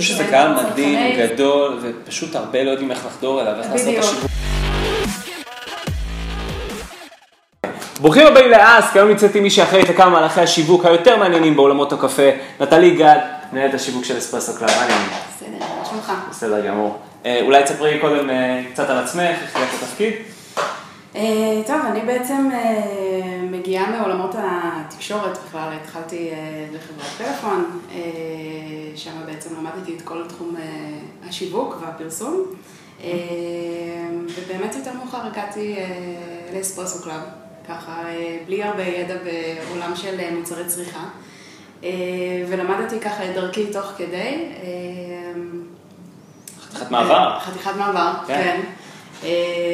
חושב 0.00 0.14
שזה 0.14 0.24
קהל 0.24 0.54
מדהים, 0.54 1.18
גדול, 1.18 1.78
ופשוט 1.82 2.36
הרבה 2.36 2.64
לא 2.64 2.70
יודעים 2.70 2.90
איך 2.90 3.06
לחדור 3.06 3.40
אליו, 3.40 3.54
איך 3.58 3.72
לעשות 3.72 3.94
את 3.94 3.98
השיווק. 3.98 4.30
ברוכים 8.00 8.26
הבאים 8.26 8.50
לאסק, 8.50 8.96
היום 8.96 9.08
נמצאת 9.08 9.34
עם 9.34 9.42
מי 9.42 9.50
שאחראית 9.50 9.88
לכמה 9.88 10.10
מהלכי 10.10 10.40
השיווק 10.40 10.84
היותר 10.84 11.16
מעניינים 11.16 11.56
בעולמות 11.56 11.92
הקפה, 11.92 12.30
נטלי 12.60 12.90
גד, 12.90 13.18
מנהלת 13.52 13.74
השיווק 13.74 14.04
של 14.04 14.18
אספרסו 14.18 14.58
קלאב, 14.58 14.70
מה 14.70 14.76
העניינים? 14.76 15.08
בסדר, 15.36 15.66
שלומך? 15.90 16.12
בסדר 16.30 16.66
גמור. 16.66 16.98
אה, 17.26 17.40
אולי 17.42 17.62
תספרי 17.62 17.98
קודם 18.00 18.30
אה, 18.30 18.62
קצת 18.72 18.90
על 18.90 18.98
עצמך, 18.98 19.36
איך 19.42 19.56
הגעת 19.56 19.68
לתפקיד? 19.82 20.12
אה, 21.14 21.62
טוב, 21.66 21.76
אני 21.90 22.00
בעצם 22.00 22.50
אה, 22.52 23.40
מגיעה 23.50 23.90
מעולמות 23.90 24.34
התקשורת, 24.38 25.38
בכלל 25.46 25.72
התחלתי 25.82 26.30
אה, 26.30 26.66
בחברת 26.74 27.06
פלאפון, 27.18 27.80
שם 28.96 29.12
בעצם 29.26 29.54
למדתי 29.54 29.96
את 29.96 30.02
כל 30.02 30.22
תחום 30.28 30.56
השיווק 31.28 31.76
והפרסום, 31.80 32.44
ובאמת 34.36 34.74
יותר 34.74 34.92
מאוחר 34.92 35.26
הגעתי 35.26 35.76
לאספרסו 36.54 37.04
קלאב, 37.04 37.20
ככה 37.68 38.04
בלי 38.46 38.62
הרבה 38.62 38.82
ידע 38.82 39.14
בעולם 39.24 39.96
של 39.96 40.34
מוצרי 40.38 40.64
צריכה, 40.66 41.04
ולמדתי 42.48 43.00
ככה 43.00 43.24
את 43.24 43.34
דרכי 43.34 43.72
תוך 43.72 43.86
כדי. 43.96 44.48
חתיכת 46.60 46.90
מעבר. 46.90 47.38
חתיכת 47.40 47.76
מעבר, 47.78 48.12
כן. 48.26 48.60
כן. 49.22 49.28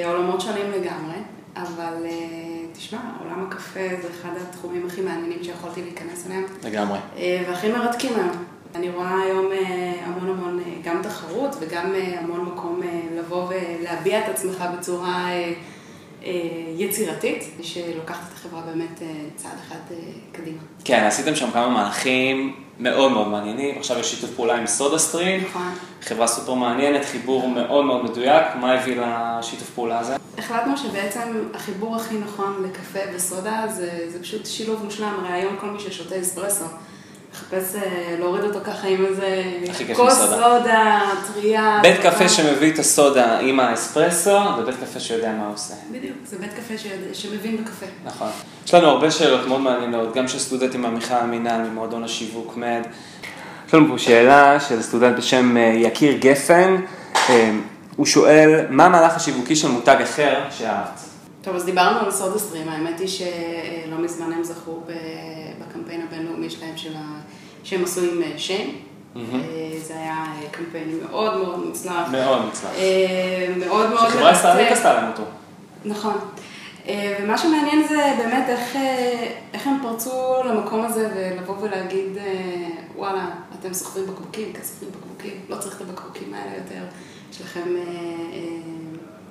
עולמות 0.05 0.41
שונים 0.41 0.71
לגמרי, 0.71 1.14
אבל 1.57 2.05
אה, 2.05 2.11
תשמע, 2.73 2.99
עולם 3.21 3.47
הקפה 3.49 3.81
זה 4.03 4.09
אחד 4.21 4.31
התחומים 4.49 4.87
הכי 4.87 5.01
מעניינים 5.01 5.45
שיכולתי 5.45 5.83
להיכנס 5.83 6.27
אליהם, 6.27 6.45
לגמרי. 6.65 6.99
אה, 7.17 7.45
והכי 7.49 7.73
מרתקים 7.73 8.13
היום. 8.15 8.45
אני 8.75 8.91
רואה 8.91 9.21
היום 9.23 9.53
אה, 9.53 9.95
המון 10.05 10.31
המון 10.31 10.63
גם 10.85 11.03
תחרות 11.03 11.57
וגם 11.61 11.93
המון 12.19 12.45
מקום 12.45 12.81
לבוא 13.17 13.49
ולהביע 13.49 14.19
את 14.19 14.29
עצמך 14.29 14.65
בצורה 14.79 15.29
יצירתית, 16.77 17.45
שלוקחת 17.63 18.23
את 18.29 18.33
החברה 18.33 18.61
באמת 18.61 19.03
אה, 19.03 19.07
צעד 19.37 19.59
אחד 19.67 19.77
אה, 19.91 19.97
קדימה. 20.33 20.59
כן, 20.85 21.05
עשיתם 21.05 21.35
שם 21.35 21.51
כמה 21.51 21.69
מהלכים 21.69 22.55
מאוד 22.81 23.13
מאוד 23.13 23.29
מעניינים, 23.29 23.79
עכשיו 23.79 23.99
יש 23.99 24.11
שיתוף 24.11 24.31
פעולה 24.31 24.57
עם 24.57 24.67
סודה 24.67 24.99
סטרים, 24.99 25.45
נכון. 25.45 25.75
חברה 26.03 26.27
סופר 26.27 26.55
מעניינת, 26.55 27.05
חיבור 27.05 27.49
מאוד 27.49 27.85
מאוד 27.85 28.05
מדויק, 28.05 28.47
מה 28.61 28.73
הביא 28.73 28.97
לשיתוף 29.01 29.71
פעולה 29.71 29.99
הזה? 29.99 30.17
החלטנו 30.39 30.77
שבעצם 30.77 31.49
החיבור 31.55 31.97
הכי 31.97 32.15
נכון 32.19 32.65
לקפה 32.69 32.99
וסודה 33.15 33.65
זה, 33.69 34.07
זה 34.09 34.23
פשוט 34.23 34.47
שילוב 34.47 34.85
מושלם, 34.85 35.15
הרי 35.19 35.33
היום 35.33 35.57
כל 35.61 35.67
מי 35.67 35.81
ששותה 35.81 36.21
אספרסו 36.21 36.65
מחפש 37.35 37.75
אה, 37.77 37.81
להוריד 38.19 38.45
אותו 38.45 38.59
ככה 38.65 38.87
עם 38.89 39.07
איזה 39.07 39.43
כוס 39.95 40.15
סודה. 40.19 41.01
טריה. 41.35 41.79
בית. 41.83 42.01
קפה 42.01 42.29
שמביא 42.29 42.73
את 42.73 42.79
הסודה 42.79 43.39
עם 43.39 43.61
האספרסו, 43.61 44.31
זה 44.57 44.63
בית 44.67 44.75
קפה 44.81 45.01
שיודע 45.01 45.33
מה 45.33 45.47
הוא 45.47 45.55
עושה. 45.55 45.75
בדיוק, 45.93 46.17
זה 46.25 46.37
בית 46.39 46.51
קפה 46.53 46.79
שיודע- 46.79 47.15
שמבין 47.15 47.57
בקפה. 47.57 47.87
נכון. 48.05 48.29
יש 48.67 48.75
לנו 48.75 48.87
הרבה 48.89 49.11
שאלות 49.11 49.47
מאוד 49.47 49.61
מעניינות, 49.61 50.15
גם 50.15 50.29
של 50.29 50.39
סטודנטים 50.39 50.83
מהמיכל 50.83 51.15
המינהל, 51.15 51.61
ממועדון 51.63 52.05
השיווק 52.05 52.57
מד. 52.57 52.83
יש 53.69 53.75
לנו 53.75 53.89
פה 53.89 53.99
שאלה 53.99 54.61
של 54.61 54.83
סטודנט 54.83 55.17
בשם 55.19 55.57
אה, 55.57 55.63
יקיר 55.63 56.17
גפן, 56.19 56.77
אה, 57.31 57.51
הוא 57.97 58.07
שואל, 58.07 58.65
מה 58.71 58.87
המהלך 58.87 59.17
השיווקי 59.17 59.57
של 59.57 59.69
מותג 59.69 59.97
אחר 60.03 60.35
שאהבת? 60.59 61.01
טוב, 61.45 61.57
אז 61.57 61.65
דיברנו 61.65 61.99
על 61.99 62.11
סודה 62.11 62.39
סטרים, 62.39 62.69
האמת 62.69 63.01
היא 63.01 63.09
שלא 63.09 63.99
מזמן 63.99 64.33
הם 64.33 64.45
זכו 64.45 64.81
בקמפיין 65.59 66.03
הבינלאומי 66.03 66.51
שלהם, 66.51 66.77
של 66.77 66.97
ה... 66.97 67.21
שהם 67.65 67.85
עשו 67.85 68.01
עם 68.01 68.23
אה. 68.23 68.37
מהמם. 69.15 69.41
אה, 69.41 69.79
זה 69.83 69.97
היה 69.97 70.25
אה, 70.43 70.49
קמפיין 70.51 70.99
מאוד 71.03 71.37
מאוד 71.37 71.67
מוצלח. 71.67 72.09
מאוד 72.11 72.45
מוצלח. 72.45 72.71
מאוד 73.57 73.91
מאוד 73.91 74.09
חברה 74.09 74.33
ישראלית 74.33 74.61
מרתק. 74.61 74.77
עשתה 74.77 74.95
להם 74.95 75.11
אותו. 75.11 75.23
נכון. 75.85 76.15
ומה 77.23 77.39
שמעניין 77.39 77.89
זה 77.89 78.15
באמת 78.19 78.49
איך, 78.49 78.77
איך 79.55 79.67
הם 79.67 79.79
פרצו 79.83 80.35
למקום 80.45 80.85
הזה 80.85 81.09
ולבוא 81.17 81.55
ולהגיד, 81.61 82.19
וואלה, 82.97 83.27
אתם 83.61 83.75
סוחבים 83.75 84.07
בקבוקים, 84.07 84.53
כן 84.53 84.63
סוחבים 84.63 84.89
בקבוקים, 84.91 85.41
לא 85.49 85.57
צריך 85.57 85.77
את 85.77 85.81
הבקבוקים 85.81 86.35
האלה 86.35 86.57
יותר, 86.57 86.85
יש 87.31 87.41
לכם 87.41 87.75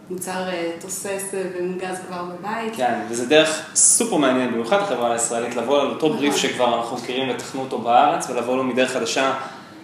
מוצר 0.09 0.49
אה, 0.49 0.71
תוסס 0.79 1.33
אה, 1.33 1.43
ומוגז 1.59 1.97
כבר 2.07 2.23
בבית. 2.23 2.75
כן, 2.75 2.99
וזה 3.09 3.25
דרך 3.25 3.71
סופר 3.75 4.17
מעניינת, 4.17 4.51
במיוחד 4.53 4.81
לחברה 4.81 5.13
הישראלית, 5.13 5.55
לבוא 5.55 5.81
על 5.81 5.87
אותו 5.87 6.07
נכון. 6.07 6.17
בריף 6.17 6.35
שכבר 6.35 6.77
אנחנו 6.79 6.97
מכירים 6.97 7.29
ותכנו 7.29 7.61
אותו 7.61 7.79
בארץ, 7.79 8.29
ולבוא 8.29 8.57
לו 8.57 8.63
מדרך 8.63 8.91
חדשה 8.91 9.33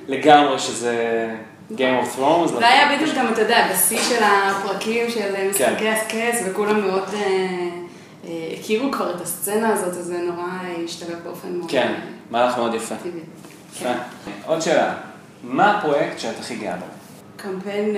לגמרי, 0.08 0.60
שזה 0.60 1.28
Game 1.72 2.04
of 2.04 2.18
Thrones. 2.18 2.48
זה 2.48 2.68
היה 2.68 2.96
בדיוק 2.96 3.16
גם, 3.16 3.34
אתה 3.34 3.42
יודע, 3.42 3.68
בשיא 3.72 4.00
של 4.02 4.24
הפרקים 4.24 5.10
של 5.10 5.36
אה, 5.36 5.50
משחקי 5.50 5.90
הסקס, 5.90 6.44
וכולם 6.46 6.82
מאוד 6.82 7.10
אה, 7.14 8.30
הכירו 8.60 8.92
כבר 8.92 9.16
את 9.16 9.22
הסצנה 9.22 9.74
הזאת, 9.74 9.98
אז 9.98 10.06
זה 10.06 10.18
נורא 10.18 10.48
השתלב 10.86 11.20
באופן 11.24 11.52
מאוד 11.58 11.72
כן, 11.72 11.94
מהלך 12.32 12.58
מאוד 12.58 12.74
יפה. 12.74 12.96
יפה. 13.76 13.90
עוד 14.46 14.62
שאלה, 14.62 14.94
מה 15.44 15.78
הפרויקט 15.78 16.20
שאת 16.20 16.40
הכי 16.40 16.56
גאה 16.56 16.76
בו? 16.76 16.86
קמפיין 17.38 17.96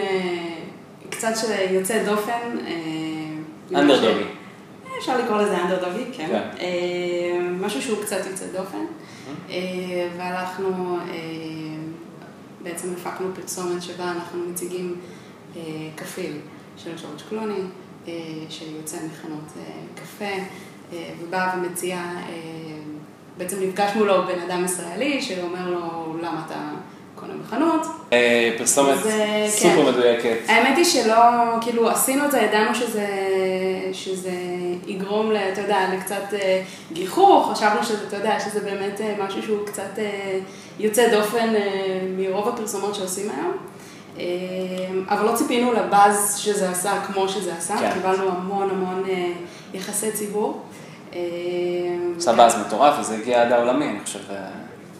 קצת 1.21 1.33
שיוצא 1.47 2.03
דופן. 2.03 2.57
אה, 2.67 3.79
אנדרדוגי. 3.79 4.23
ש- 4.23 4.97
אפשר 4.97 5.17
לקרוא 5.17 5.37
לזה 5.41 5.57
אנדרדוגי, 5.61 6.03
כן. 6.13 6.27
כן. 6.27 6.41
אה, 6.59 7.39
משהו 7.59 7.81
שהוא 7.81 8.03
קצת 8.03 8.17
יוצא 8.29 8.45
דופן. 8.57 8.85
אה, 9.49 9.55
והלכנו, 10.17 10.97
אה, 11.09 11.13
בעצם 12.63 12.87
הפקנו 12.93 13.27
פרסומת 13.35 13.81
שבה 13.83 14.11
אנחנו 14.11 14.39
מציגים 14.49 14.95
אה, 15.55 15.61
כפיל 15.97 16.37
של 16.77 16.91
ג'ורג' 17.01 17.21
קלוני, 17.29 17.61
אה, 18.07 18.13
שיוצא 18.49 18.97
מחנות 18.97 19.49
אה, 19.59 19.63
קפה, 19.95 20.25
אה, 20.93 21.09
ובא 21.21 21.53
ומציע, 21.57 21.95
אה, 21.97 22.31
בעצם 23.37 23.57
נפגש 23.63 23.91
מולו 23.95 24.23
בן 24.27 24.39
אדם 24.39 24.65
ישראלי 24.65 25.21
שאומר 25.21 25.69
לו 25.69 26.15
למה 26.21 26.43
אתה 26.47 26.59
בחנות, 27.47 27.81
אה, 28.13 28.55
פרסומת 28.57 29.03
זה- 29.03 29.45
סופר 29.49 29.75
כן. 29.75 29.89
מדויקת. 29.89 30.37
האמת 30.47 30.77
היא 30.77 30.85
שלא, 30.85 31.15
כאילו, 31.61 31.89
עשינו 31.89 32.25
את 32.25 32.31
זה, 32.31 32.39
ידענו 32.39 32.75
שזה, 32.75 33.07
שזה 33.93 34.31
יגרום, 34.87 35.31
אתה 35.53 35.61
יודע, 35.61 35.77
לקצת 35.93 36.33
אה, 36.33 36.61
גיחוך, 36.93 37.51
חשבנו 37.51 37.83
שזה, 37.83 38.07
אתה 38.07 38.15
יודע, 38.15 38.39
שזה 38.39 38.59
באמת 38.59 39.01
אה, 39.01 39.15
משהו 39.27 39.43
שהוא 39.43 39.65
קצת 39.67 39.99
יוצא 40.79 41.09
דופן 41.11 41.49
מרוב 42.17 42.47
הפרסומות 42.47 42.95
שעושים 42.95 43.29
היום. 43.37 43.53
אבל 45.09 45.25
לא 45.31 45.35
ציפינו 45.35 45.73
לבאז 45.73 46.37
שזה 46.37 46.69
עשה 46.69 46.91
כמו 47.07 47.29
שזה 47.29 47.53
עשה, 47.57 47.77
כן. 47.77 47.91
קיבלנו 47.93 48.29
המון 48.29 48.69
המון 48.69 49.03
יחסי 49.73 50.11
ציבור. 50.11 50.61
עשה 52.17 52.33
באז 52.33 52.59
מטורף, 52.67 52.93
וזה 52.99 53.13
הגיע 53.15 53.41
עד 53.41 53.51
העולמי, 53.51 53.89
אני 53.89 53.99
חושב. 54.03 54.19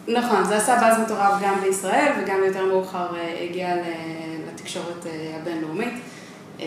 נכון, 0.08 0.44
זה 0.44 0.56
עשה 0.56 0.76
באז 0.80 1.00
מטורף 1.00 1.32
גם 1.42 1.60
בישראל, 1.60 2.12
וגם 2.18 2.44
יותר 2.46 2.66
מאוחר 2.66 3.16
אה, 3.16 3.46
הגיע 3.50 3.74
לתקשורת 4.48 5.06
אה, 5.06 5.36
הבינלאומית. 5.40 5.94
אה, 6.60 6.66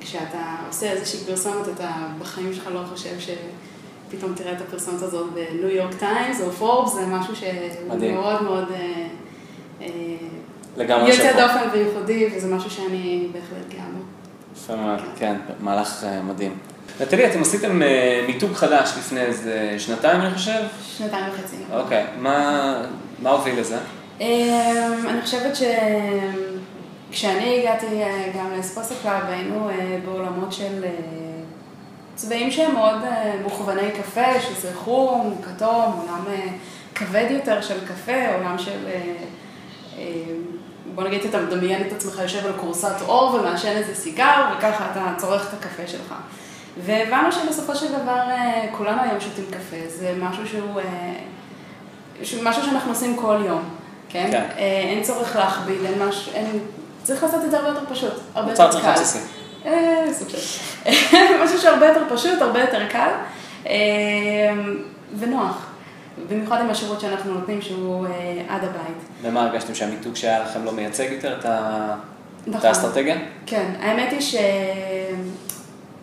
כשאתה 0.00 0.56
עושה 0.68 0.90
איזושהי 0.90 1.26
פרסומת, 1.26 1.68
אתה 1.74 1.90
בחיים 2.18 2.54
שלך 2.54 2.68
לא 2.74 2.80
חושב 2.92 3.14
שפתאום 3.18 4.34
תראה 4.34 4.52
את 4.52 4.60
הפרסומת 4.60 5.02
הזאת 5.02 5.32
בניו 5.32 5.68
יורק 5.68 5.94
טיימס 5.94 6.40
או 6.40 6.50
פורבס, 6.50 6.94
זה 6.94 7.06
משהו 7.06 7.36
שהוא. 7.36 8.12
מאוד 8.12 8.42
מאוד 8.42 8.64
לגמרי 10.76 11.10
יוצא. 11.10 11.32
דופן 11.32 11.68
וייחודי, 11.72 12.28
וזה 12.36 12.54
משהו 12.54 12.70
שאני 12.70 13.28
בהחלט 13.32 13.68
גאה 13.68 13.84
בו. 13.94 14.02
יפה 14.56 14.76
מאוד, 14.76 15.00
כן, 15.16 15.36
מהלך 15.60 16.04
אה, 16.04 16.22
מדהים. 16.22 16.58
נטלי, 17.00 17.26
אתם 17.26 17.40
עשיתם 17.40 17.82
אה, 17.82 18.24
מיתוג 18.26 18.52
חדש 18.52 18.92
לפני 18.98 19.20
איזה 19.20 19.74
שנתיים, 19.78 20.20
אני 20.20 20.34
חושב? 20.34 20.60
שנתיים 20.96 21.24
וחצי. 21.28 21.56
אוקיי, 21.72 22.04
מה 22.18 22.74
מה 23.18 23.30
הוביל 23.30 23.60
לזה? 23.60 23.78
אמ, 24.20 25.06
אני 25.08 25.22
חושבת 25.22 25.52
שכשאני 27.10 27.60
הגעתי 27.60 28.02
אה, 28.02 28.32
גם 28.38 28.46
לאספרסו 28.56 28.94
קלאב, 29.02 29.22
היינו 29.28 29.70
אה, 29.70 29.98
בעולמות 30.04 30.52
של 30.52 30.84
צבעים 32.14 32.50
שהם 32.50 32.74
מאוד 32.74 32.98
מוכווני 33.42 33.90
קפה, 33.90 34.40
שזה 34.40 34.74
חום, 34.74 35.36
כתום, 35.42 36.00
עולם 36.00 36.24
כבד 36.94 37.26
יותר 37.30 37.60
של 37.60 37.86
קפה, 37.86 38.34
עולם 38.36 38.58
של... 38.58 38.88
בוא 40.94 41.04
נגיד, 41.04 41.20
אתה 41.24 41.40
מדמיין 41.40 41.86
את 41.86 41.92
עצמך 41.92 42.18
יושב 42.18 42.46
על 42.46 42.52
כורסת 42.52 42.94
עור 43.00 43.34
ומעשן 43.34 43.68
איזה 43.68 43.94
סיגר, 43.94 44.44
וככה 44.58 44.90
אתה 44.92 45.14
צורך 45.18 45.48
את 45.48 45.58
הקפה 45.58 45.82
שלך. 45.86 46.14
והבנו 46.78 47.32
שבסופו 47.32 47.74
של 47.74 47.86
דבר 47.92 48.18
אה, 48.30 48.66
כולנו 48.76 49.02
היום 49.02 49.20
שותים 49.20 49.44
קפה, 49.50 49.76
זה 49.88 50.14
משהו 50.20 50.46
שהוא... 50.48 50.80
אה, 50.80 51.12
ש- 52.22 52.34
משהו 52.42 52.62
שאנחנו 52.62 52.90
עושים 52.90 53.16
כל 53.16 53.38
יום, 53.46 53.62
כן? 54.08 54.28
כן. 54.30 54.46
אה, 54.58 54.62
אין 54.88 55.02
צורך 55.02 55.36
להכביד, 55.36 55.84
אין 55.84 56.02
משהו, 56.02 56.32
אין... 56.34 56.46
צריך 57.02 57.22
לעשות 57.22 57.44
את 57.44 57.50
זה 57.50 57.56
הרבה 57.58 57.68
יותר 57.68 57.94
פשוט, 57.94 58.12
הרבה 58.34 58.50
מוצר 58.50 58.66
יותר 58.66 58.82
קל. 58.82 58.92
בסיסי. 58.92 59.18
אה, 59.66 60.06
סוג 60.12 60.28
של... 60.28 60.38
משהו 61.44 61.58
שהרבה 61.58 61.86
יותר 61.86 62.02
פשוט, 62.14 62.42
הרבה 62.42 62.60
יותר 62.60 62.82
קל, 62.88 63.10
ונוח. 65.18 65.66
במיוחד 66.28 66.60
עם 66.60 66.70
השירות 66.70 67.00
שאנחנו 67.00 67.34
נותנים 67.34 67.62
שהוא 67.62 68.06
עד 68.48 68.64
הבית. 68.64 68.96
ומה 69.22 69.42
הרגשתם 69.42 69.74
שהמיתוג 69.74 70.16
שהיה 70.16 70.38
לכם 70.42 70.64
לא 70.64 70.72
מייצג 70.72 71.06
יותר 71.10 71.38
את, 71.38 71.46
נכון. 72.46 72.68
האסטרטגיה? 72.68 73.16
כן, 73.46 73.72
האמת 73.80 74.12
היא 74.12 74.20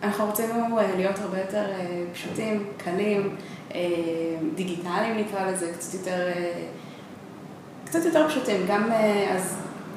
שאנחנו 0.00 0.28
רצינו 0.28 0.78
אה, 0.78 0.86
להיות 0.96 1.18
הרבה 1.18 1.38
יותר 1.38 1.64
אה, 1.70 1.86
פשוטים, 2.12 2.64
קלים, 2.76 3.36
אה, 3.74 3.80
דיגיטליים 4.54 5.16
נקרא 5.16 5.50
לזה, 5.50 5.72
קצת 5.72 5.94
יותר, 5.94 6.28
קצת 7.84 8.04
יותר 8.04 8.28
פשוטים, 8.28 8.66
גם 8.68 8.90
אז... 9.34 9.56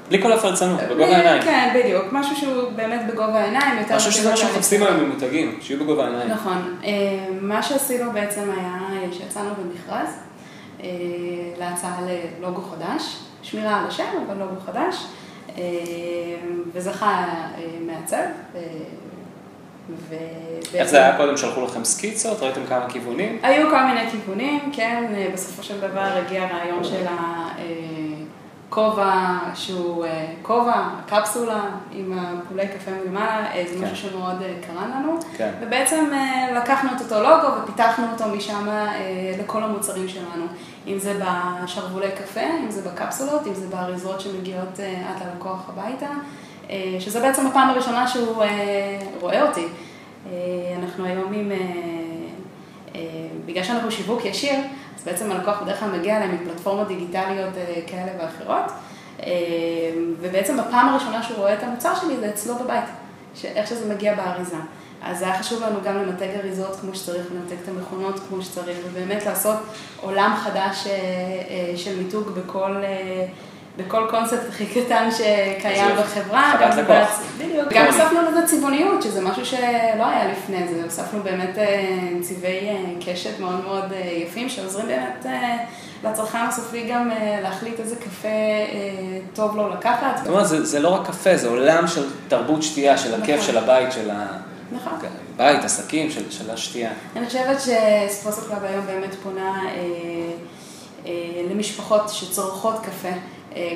בלי 0.10 0.22
כל 0.22 0.32
הפלצנות, 0.34 0.80
בגובה 0.82 1.18
העיניים. 1.18 1.42
כן, 1.42 1.74
בדיוק, 1.76 2.06
משהו 2.12 2.36
שהוא 2.36 2.72
באמת 2.76 3.02
בגובה 3.08 3.40
העיניים, 3.40 3.80
יותר... 3.80 3.96
משהו 3.96 4.12
שזה 4.12 4.30
מה 4.30 4.38
שמחפשים 4.38 4.82
לאנשים. 4.82 5.00
היום 5.00 5.10
במותגים, 5.10 5.58
שיהיו 5.62 5.80
בגובה 5.80 6.06
העיניים. 6.06 6.30
נכון. 6.30 6.76
מה 7.42 7.64
שעשינו 7.64 8.12
בעצם 8.12 8.50
היה 8.58 8.78
שיצאנו 9.12 9.50
במכרז 9.56 10.10
להצעה 11.60 12.00
ללוגו 12.40 12.62
חדש, 12.62 13.20
שמירה 13.42 13.80
על 13.80 13.88
השם, 13.88 14.04
אבל 14.28 14.38
לוגו 14.38 14.56
חדש, 14.66 15.06
וזכה 16.74 17.26
מעצב. 17.86 18.24
אה, 19.90 19.96
ו- 20.10 20.78
איך 20.78 20.88
זה 20.88 20.98
היה 20.98 21.18
קודם? 21.18 21.38
שלחו 21.38 21.66
לכם 21.66 21.84
סקיצות? 21.84 22.42
ראיתם 22.42 22.66
כמה 22.70 22.90
כיוונים? 22.90 23.40
היו 23.44 23.70
כל 23.70 23.84
מיני 23.84 24.10
כיוונים, 24.12 24.60
כן, 24.74 25.06
אה, 25.16 25.30
בסופו 25.34 25.64
של 25.64 25.80
דבר 25.80 26.08
הגיע 26.26 26.44
הרעיון 26.44 26.84
של 26.84 27.06
הכובע 28.70 29.14
שהוא 29.56 30.06
אה, 30.06 30.26
כובע, 30.42 30.74
הקפסולה 30.76 31.62
עם 31.92 32.20
הפולי 32.20 32.68
קפה 32.68 32.92
מלמעלה, 32.92 33.52
אה, 33.54 33.64
זה 33.74 33.80
כן. 33.80 33.92
משהו 33.92 34.10
שמאוד 34.10 34.42
אה, 34.42 34.54
קרן 34.68 34.92
לנו. 34.92 35.20
כן. 35.38 35.52
ובעצם 35.62 36.06
אה, 36.14 36.52
לקחנו 36.58 36.90
את 36.96 37.02
אותו 37.02 37.24
לוגו 37.24 37.48
ופיתחנו 37.64 38.06
אותו 38.12 38.28
משם 38.36 38.68
אה, 38.70 39.36
לכל 39.40 39.64
המוצרים 39.64 40.08
שלנו. 40.08 40.46
אם 40.88 41.00
זה 41.00 41.14
בשרוולי 41.64 42.12
קפה, 42.12 42.42
אם 42.64 42.72
זה 42.72 42.90
בקפסולות, 42.90 43.48
אם 43.48 43.54
זה 43.54 43.68
באריזות 43.68 44.22
שמגיעות 44.22 44.80
אה, 44.80 45.04
עד 45.10 45.28
ללקוח 45.28 45.70
הביתה, 45.70 46.06
אה, 46.06 46.12
שזה 47.00 47.20
בעצם 47.20 47.48
הפעם 47.48 47.70
הראשונה 47.70 48.08
שהוא 48.08 48.44
אה, 48.44 49.00
רואה 49.20 49.48
אותי. 49.48 49.66
אה, 50.28 50.32
אנחנו 50.80 51.06
היום 51.06 51.34
עם, 51.34 51.52
אה, 51.52 51.58
אה, 52.96 53.02
בגלל 53.46 53.64
שאנחנו 53.64 53.92
שיווק 53.92 54.26
ישיר, 54.26 54.56
אז 54.98 55.04
בעצם 55.06 55.32
הלקוח 55.32 55.62
בדרך 55.62 55.80
כלל 55.80 55.90
מגיע 56.00 56.18
אליהם 56.18 56.36
מפלטפורמות 56.36 56.88
דיגיטליות 56.88 57.58
אה, 57.58 57.82
כאלה 57.88 58.12
ואחרות, 58.20 58.72
אה, 59.24 59.32
ובעצם 60.22 60.58
בפעם 60.58 60.90
הראשונה 60.90 61.24
שהוא 61.24 61.38
רואה 61.38 61.54
את 61.54 61.64
המוצר 61.64 61.96
שלי 61.96 62.18
זה 62.20 62.30
אצלו 62.30 62.56
בבית, 62.56 62.86
איך 63.44 63.68
שזה 63.68 63.94
מגיע 63.94 64.16
באריזה. 64.16 64.58
אז 65.04 65.22
היה 65.22 65.40
חשוב 65.40 65.64
לנו 65.64 65.80
גם 65.84 65.98
למתג 65.98 66.28
אריזות 66.40 66.76
כמו 66.82 66.96
שצריך, 66.96 67.26
למתג 67.32 67.56
את 67.64 67.68
המכונות 67.68 68.20
כמו 68.30 68.42
שצריך, 68.42 68.78
ובאמת 68.86 69.26
לעשות 69.26 69.58
עולם 70.02 70.34
חדש 70.36 70.88
אה, 70.88 70.92
אה, 70.92 71.78
של 71.78 72.04
מיתוג 72.04 72.30
בכל... 72.30 72.76
בכל 73.78 74.08
קונספט 74.10 74.50
הכי 74.50 74.66
קטן 74.66 75.10
שקיים 75.12 75.96
בחברה. 76.00 76.54
גם 76.62 76.72
בדיוק. 77.38 77.74
גם 77.74 77.86
הוספנו 77.86 78.20
לזה 78.22 78.48
צבעוניות, 78.48 79.04
שזה 79.04 79.22
משהו 79.22 79.46
שלא 79.46 80.08
היה 80.08 80.32
לפני 80.32 80.68
זה. 80.68 80.84
הוספנו 80.84 81.24
באמת 81.24 81.58
אה, 81.58 82.10
צבעי 82.22 82.70
אה, 82.70 82.84
קשת 83.06 83.40
מאוד 83.40 83.64
מאוד 83.64 83.94
אה, 83.94 84.00
יפים, 84.00 84.50
שעוזרים 84.50 84.88
באמת 84.88 85.26
לצרכן 86.04 86.38
הסופי 86.38 86.88
גם 86.90 87.12
להחליט 87.42 87.80
איזה 87.80 87.96
קפה 87.96 88.28
טוב 89.34 89.56
לו 89.56 89.70
לקחת. 89.70 90.18
זאת 90.18 90.28
אומרת, 90.28 90.48
זה, 90.48 90.80
לא 90.80 90.90
רק 90.90 91.08
קפה, 91.08 91.38
זה 91.38 91.48
עולם 91.48 91.88
של 91.88 92.10
תרבות 92.28 92.64
שתייה, 92.64 92.98
של 92.98 93.22
הכיף 93.22 93.36
נכון. 93.36 93.48
של 93.48 93.58
הבית, 93.58 93.92
של 93.92 94.10
נכון. 94.72 94.94
הבית, 95.36 95.64
עסקים, 95.64 96.12
של, 96.12 96.32
של 96.32 96.52
השתייה. 96.52 96.92
אני 97.16 97.26
חושבת 97.26 97.58
שאספרסו 97.60 98.42
קלאב 98.48 98.64
היום 98.64 98.86
באמת 98.86 99.16
פונה 99.24 99.62
אה, 99.66 99.72
אה, 101.06 101.12
למשפחות 101.50 102.10
שצורכות 102.10 102.76
קפה, 102.80 103.16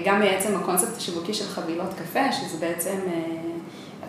גם 0.05 0.19
מעצם 0.19 0.55
הקונספט 0.55 0.97
השיווקי 0.97 1.33
של 1.33 1.45
חבילות 1.45 1.89
קפה, 1.93 2.31
שזה 2.31 2.57
בעצם, 2.59 2.97
אה, 3.07 3.21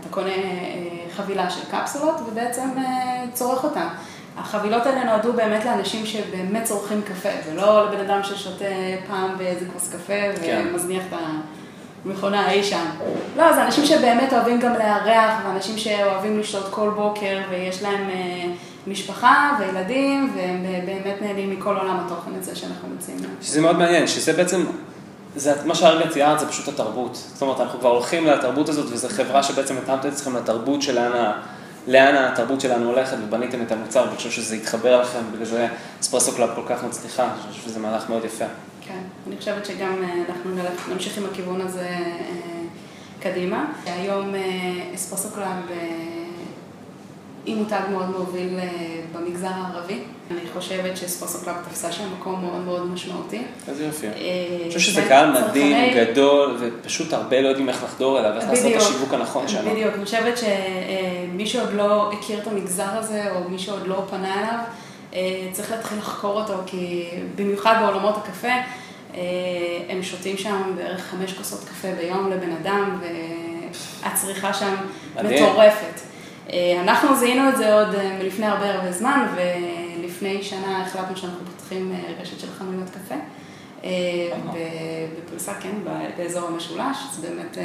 אתה 0.00 0.08
קונה 0.08 0.28
אה, 0.28 0.88
חבילה 1.16 1.50
של 1.50 1.60
קפסולות 1.70 2.14
ובעצם 2.26 2.68
אה, 2.78 3.24
צורך 3.32 3.64
אותה. 3.64 3.88
החבילות 4.38 4.86
האלה 4.86 5.04
נועדו 5.04 5.32
באמת 5.32 5.64
לאנשים 5.64 6.06
שבאמת 6.06 6.64
צורכים 6.64 7.02
קפה, 7.02 7.28
ולא 7.46 7.86
לבן 7.86 8.00
אדם 8.00 8.22
ששותה 8.22 8.64
פעם 9.08 9.38
באיזה 9.38 9.66
כוס 9.72 9.92
קפה 9.92 10.40
כן. 10.42 10.66
ומזניח 10.70 11.02
את 11.08 11.18
המכונה 12.04 12.50
אי 12.50 12.64
שם. 12.64 12.84
לא, 13.36 13.52
זה 13.52 13.64
אנשים 13.64 13.86
שבאמת 13.86 14.32
אוהבים 14.32 14.60
גם 14.60 14.72
לארח, 14.72 15.40
ואנשים 15.44 15.78
שאוהבים 15.78 16.38
לשתות 16.38 16.68
כל 16.70 16.90
בוקר, 16.96 17.38
ויש 17.50 17.82
להם 17.82 18.10
אה, 18.10 18.44
משפחה 18.86 19.56
וילדים, 19.60 20.32
והם 20.36 20.64
אה, 20.64 20.80
באמת 20.86 21.22
נהנים 21.22 21.50
מכל 21.50 21.76
עולם 21.76 22.00
התוכן 22.06 22.30
הזה 22.40 22.56
שאנחנו 22.56 22.88
מציעים 22.96 23.20
להם. 23.22 23.34
שזה 23.42 23.60
מאוד 23.60 23.78
מעניין, 23.78 24.06
שזה 24.06 24.32
בעצם, 24.32 24.64
זה 25.36 25.54
מה 25.64 25.74
שהרגע 25.74 26.10
ציירת, 26.10 26.40
זה 26.40 26.48
פשוט 26.48 26.68
התרבות. 26.68 27.14
זאת 27.14 27.42
אומרת, 27.42 27.60
אנחנו 27.60 27.80
כבר 27.80 27.88
הולכים 27.88 28.26
לתרבות 28.26 28.68
הזאת, 28.68 28.86
וזו 28.92 29.08
חברה 29.08 29.42
שבעצם 29.42 29.76
התאמתם 29.78 30.08
את 30.08 30.12
עצמכם 30.12 30.36
לתרבות 30.36 30.82
שלאן, 30.82 31.12
ה- 31.12 31.32
לאן 31.86 32.14
התרבות 32.14 32.60
שלנו 32.60 32.90
הולכת, 32.90 33.16
ובניתם 33.24 33.62
את 33.62 33.72
המוצר, 33.72 34.02
ואני 34.04 34.16
חושב 34.16 34.30
שזה 34.30 34.56
יתחבר 34.56 35.00
לכם, 35.00 35.18
בגלל 35.32 35.44
זה 35.44 35.68
אספרסו 36.00 36.32
קלאב 36.32 36.50
כל 36.54 36.62
כך 36.68 36.84
מצליחה, 36.84 37.24
אני 37.24 37.52
חושב 37.52 37.62
שזה 37.62 37.78
מהלך 37.80 38.10
מאוד 38.10 38.24
יפה. 38.24 38.44
כן, 38.86 38.98
אני 39.26 39.36
חושבת 39.36 39.66
שגם 39.66 40.02
אה, 40.02 40.14
אנחנו 40.28 40.50
נמשיך 40.94 41.18
עם 41.18 41.24
הכיוון 41.32 41.60
הזה 41.60 41.88
אה, 41.88 42.62
קדימה. 43.22 43.64
היום 43.86 44.34
אה, 44.34 44.40
אספרסו 44.94 45.28
קלאב 45.34 45.62
היא 47.48 47.56
מותג 47.56 47.80
מאוד 47.90 48.10
מוביל 48.18 48.58
אה, 48.58 48.68
במגזר 49.12 49.48
הערבי. 49.48 49.98
אני 50.30 50.40
חושבת 50.54 50.96
שאספרסו 50.96 51.44
קלאב 51.44 51.56
תפסה 51.68 51.92
שם 51.92 52.04
מקום 52.18 52.40
מאוד 52.40 52.64
מאוד 52.64 52.86
משמעותי. 52.86 53.42
איזה 53.68 53.84
יופי. 53.84 54.06
אה, 54.06 54.12
אני 54.12 54.68
חושב 54.68 54.80
שזה 54.80 55.02
קהל 55.08 55.42
מדהים, 55.42 55.94
גדול, 55.96 56.56
ופשוט 56.60 57.12
הרבה 57.12 57.40
לא 57.40 57.48
יודעים 57.48 57.68
איך 57.68 57.84
לחדור 57.84 58.18
אליו, 58.18 58.36
איך 58.36 58.48
לעשות 58.48 58.72
את. 58.72 58.76
השיווק 58.76 59.14
הנכון 59.14 59.48
שלנו. 59.48 59.70
בדיוק, 59.70 59.94
אני 59.94 60.04
חושבת 60.04 60.38
שמי 60.38 61.46
שעוד 61.46 61.72
לא 61.72 62.12
הכיר 62.12 62.38
את 62.38 62.46
המגזר 62.46 62.98
הזה, 62.98 63.32
או 63.34 63.50
מי 63.50 63.58
שעוד 63.58 63.86
לא 63.86 64.02
פנה 64.10 64.38
אליו, 64.38 64.58
אה, 65.14 65.48
צריך 65.52 65.70
להתחיל 65.70 65.98
לחקור 65.98 66.40
אותו, 66.40 66.54
כי 66.66 67.08
במיוחד 67.36 67.74
בעולמות 67.80 68.16
הקפה, 68.16 68.48
אה, 69.14 69.20
הם 69.88 70.02
שותים 70.02 70.36
שם 70.36 70.72
בערך 70.76 71.00
חמש 71.00 71.32
כוסות 71.32 71.64
קפה 71.64 71.88
ביום 72.00 72.30
לבן 72.30 72.52
אדם, 72.52 73.00
והצריכה 74.02 74.54
שם. 74.54 74.74
מטורפת. 75.16 76.07
אה, 76.52 76.80
אנחנו 76.82 77.16
זיהינו 77.16 77.48
את 77.48 77.56
זה 77.56 77.74
עוד 77.74 77.94
אה, 77.94 78.18
מלפני 78.22 78.46
הרבה 78.46 78.74
הרבה 78.74 78.92
זמן, 78.92 79.26
ולפני 79.34 80.42
שנה 80.42 80.82
החלטנו 80.82 81.16
שאנחנו 81.16 81.46
פותחים 81.46 81.92
אה, 81.92 82.12
רשת 82.22 82.40
של 82.40 82.46
חנויות 82.58 82.90
קפה. 82.90 83.14
ב- 84.54 85.06
בפריסה, 85.26 85.54
כן, 85.54 85.70
באזור 86.16 86.48
המשולש, 86.48 86.96
אז 87.10 87.20
באמת 87.20 87.58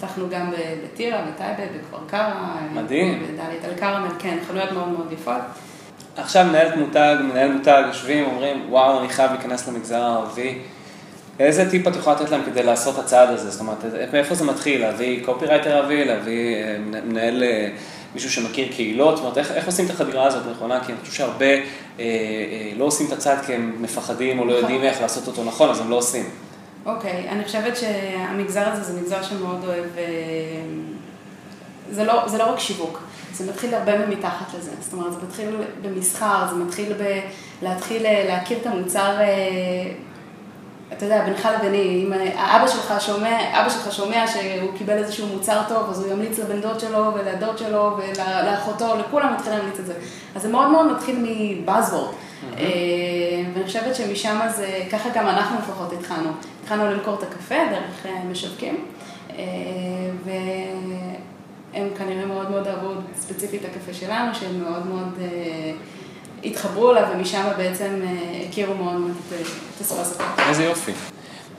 פתחנו 0.00 0.28
גם 0.30 0.52
בטירה, 0.84 1.22
בטייבה, 1.22 1.62
בכפר 1.78 1.98
קרע. 2.06 2.20
אה, 2.20 2.68
מדהים. 2.72 3.22
בדאלית 3.32 3.64
אל 3.64 3.74
כרמל, 3.76 4.08
כן, 4.18 4.38
חנויות 4.48 4.72
מאוד 4.72 4.88
מאוד 4.88 5.12
יפות. 5.12 5.34
עכשיו 6.16 6.44
מנהלת 6.44 6.76
מותג, 6.76 7.16
מנהל 7.22 7.52
מותג, 7.52 7.82
יושבים, 7.86 8.24
אומרים, 8.24 8.66
וואו, 8.68 9.00
אני 9.00 9.08
חייב 9.08 9.32
להיכנס 9.32 9.68
למגזר 9.68 10.02
הערבי. 10.02 10.58
איזה 11.40 11.70
טיפ 11.70 11.88
את 11.88 11.96
יכולה 11.96 12.16
לתת 12.16 12.30
להם 12.30 12.42
כדי 12.46 12.62
לעשות 12.62 12.98
את 12.98 13.04
הצעד 13.04 13.28
הזה? 13.28 13.50
זאת 13.50 13.60
אומרת, 13.60 13.84
מאיפה 14.12 14.34
זה 14.34 14.44
מתחיל? 14.44 14.80
להביא 14.80 15.24
קופירייטר 15.24 15.76
ערבי, 15.76 16.04
להביא 16.04 16.56
מנהל, 17.04 17.42
מישהו 18.14 18.30
שמכיר 18.30 18.72
קהילות? 18.72 19.16
זאת 19.16 19.24
אומרת, 19.24 19.38
איך, 19.38 19.50
איך 19.50 19.66
עושים 19.66 19.86
את 19.86 19.90
החדירה 19.90 20.26
הזאת 20.26 20.42
נכונה? 20.50 20.84
כי 20.84 20.92
אני 20.92 21.00
חושב 21.00 21.12
שהרבה 21.12 21.46
אה, 21.46 21.60
אה, 21.98 22.72
לא 22.76 22.84
עושים 22.84 23.06
את 23.06 23.12
הצעד 23.12 23.38
כי 23.46 23.54
הם 23.54 23.76
מפחדים 23.80 24.38
או 24.38 24.44
לא 24.44 24.50
נכון. 24.50 24.62
יודעים 24.62 24.82
איך 24.82 25.00
לעשות 25.00 25.26
אותו 25.26 25.44
נכון, 25.44 25.70
אז 25.70 25.80
הם 25.80 25.90
לא 25.90 25.96
עושים. 25.96 26.24
אוקיי, 26.86 27.28
אני 27.28 27.44
חושבת 27.44 27.76
שהמגזר 27.76 28.68
הזה 28.68 28.82
זה 28.82 29.00
מגזר 29.00 29.22
שמאוד 29.22 29.64
אוהב, 29.64 29.84
אה, 29.98 30.04
זה 31.90 32.04
לא, 32.04 32.28
זה 32.28 32.38
לא 32.38 32.52
רק 32.52 32.58
שיווק, 32.58 33.02
זה 33.32 33.52
מתחיל 33.52 33.74
הרבה 33.74 34.06
מתחת 34.06 34.54
לזה, 34.58 34.70
זאת 34.80 34.92
אומרת, 34.92 35.12
זה 35.12 35.18
מתחיל 35.26 35.56
במסחר, 35.82 36.46
זה 36.50 36.56
מתחיל 36.56 36.92
ב... 36.92 37.20
להתחיל 37.62 38.06
אה, 38.06 38.24
להכיר 38.28 38.58
את 38.58 38.66
המוצר, 38.66 39.20
אה, 39.20 39.26
אתה 40.92 41.04
יודע, 41.04 41.24
בינך 41.24 41.48
לביני, 41.58 42.04
אם 42.04 42.12
האבא 42.36 42.68
שלך 42.68 42.94
שומע, 43.00 43.60
אבא 43.60 43.68
שלך 43.68 43.92
שומע 43.92 44.24
שהוא 44.26 44.70
קיבל 44.78 44.98
איזשהו 44.98 45.26
מוצר 45.26 45.60
טוב, 45.68 45.90
אז 45.90 46.04
הוא 46.04 46.12
ימליץ 46.12 46.38
לבן 46.38 46.60
דוד 46.60 46.80
שלו 46.80 47.14
ולדוד 47.14 47.58
שלו 47.58 47.96
ולאחותו, 47.98 48.96
לכולם 48.96 49.34
מתחיל 49.34 49.52
להמליץ 49.52 49.78
את 49.78 49.86
זה. 49.86 49.94
אז 50.34 50.42
זה 50.42 50.48
מאוד 50.48 50.70
מאוד 50.70 50.92
מתחיל 50.92 51.16
מבאזוורד. 51.22 52.14
אה, 52.58 52.66
ואני 53.54 53.64
חושבת 53.64 53.94
שמשם 53.94 54.38
זה, 54.48 54.84
ככה 54.92 55.08
גם 55.14 55.28
אנחנו 55.28 55.58
לפחות 55.58 55.92
התחלנו. 55.92 56.30
התחלנו 56.62 56.90
למכור 56.90 57.14
את 57.14 57.22
הקפה 57.22 57.54
דרך 57.70 58.06
אה, 58.06 58.24
משווקים, 58.30 58.84
אה, 59.30 59.44
והם 60.24 61.88
כנראה 61.98 62.26
מאוד 62.26 62.50
מאוד 62.50 62.66
אהבו 62.66 62.88
ספציפית 63.14 63.64
את 63.64 63.68
הקפה 63.70 63.92
שלנו, 63.92 64.34
שהם 64.34 64.60
מאוד 64.60 64.86
מאוד 64.86 65.18
אה, 65.20 65.72
התחברו 66.44 66.90
אליו, 66.90 67.04
ומשם 67.14 67.42
בעצם 67.56 68.00
אה, 68.04 68.42
הכירו 68.48 68.74
מאוד 68.74 69.00
מאוד 69.00 69.12
את 69.30 69.80
אספרסו 69.80 70.14
קפה. 70.14 70.48
איזה 70.48 70.64
יופי. 70.64 70.92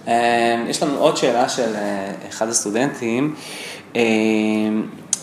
אה, 0.07 0.63
יש 0.67 0.83
לנו 0.83 0.97
עוד 0.97 1.17
שאלה 1.17 1.49
של 1.49 1.75
אה, 1.75 2.11
אחד 2.29 2.49
הסטודנטים. 2.49 3.35
אה, 3.95 4.01